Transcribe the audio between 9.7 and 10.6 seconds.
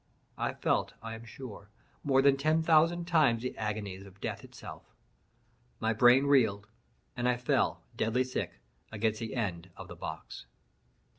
of the box.